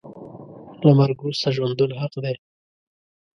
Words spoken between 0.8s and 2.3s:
له مرګ وروسته ژوندون حق